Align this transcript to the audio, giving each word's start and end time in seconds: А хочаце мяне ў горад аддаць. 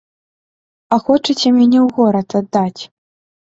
А 0.95 0.99
хочаце 1.09 1.47
мяне 1.59 1.79
ў 1.83 1.85
горад 2.01 2.29
аддаць. 2.43 2.81